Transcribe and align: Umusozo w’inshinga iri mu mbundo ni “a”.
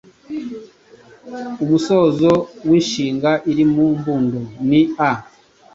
Umusozo 1.63 2.31
w’inshinga 2.67 3.31
iri 3.51 3.63
mu 3.73 3.85
mbundo 3.97 4.39
ni 4.69 4.81
“a”. 5.09 5.11